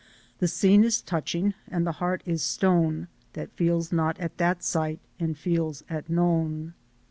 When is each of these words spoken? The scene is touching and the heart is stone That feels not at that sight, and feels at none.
The 0.39 0.47
scene 0.47 0.83
is 0.83 0.99
touching 0.99 1.53
and 1.69 1.85
the 1.85 1.91
heart 2.01 2.23
is 2.25 2.41
stone 2.41 3.07
That 3.33 3.51
feels 3.51 3.91
not 3.91 4.19
at 4.19 4.37
that 4.39 4.63
sight, 4.63 4.99
and 5.19 5.37
feels 5.37 5.83
at 5.91 6.09
none. 6.09 6.73